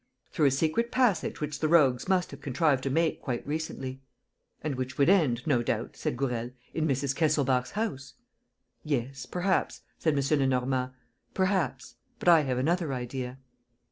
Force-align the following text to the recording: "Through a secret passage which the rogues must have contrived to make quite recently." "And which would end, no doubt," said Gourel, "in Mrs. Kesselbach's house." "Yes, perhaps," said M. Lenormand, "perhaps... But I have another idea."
"Through 0.31 0.47
a 0.47 0.49
secret 0.49 0.91
passage 0.91 1.39
which 1.41 1.59
the 1.59 1.67
rogues 1.67 2.07
must 2.07 2.31
have 2.31 2.41
contrived 2.41 2.81
to 2.85 2.89
make 2.89 3.21
quite 3.21 3.45
recently." 3.45 4.01
"And 4.63 4.73
which 4.73 4.97
would 4.97 5.09
end, 5.09 5.45
no 5.45 5.61
doubt," 5.61 5.95
said 5.95 6.17
Gourel, 6.17 6.49
"in 6.73 6.87
Mrs. 6.87 7.15
Kesselbach's 7.15 7.73
house." 7.73 8.15
"Yes, 8.83 9.27
perhaps," 9.27 9.81
said 9.99 10.17
M. 10.17 10.39
Lenormand, 10.39 10.93
"perhaps... 11.35 11.97
But 12.17 12.29
I 12.29 12.41
have 12.41 12.57
another 12.57 12.91
idea." 12.91 13.37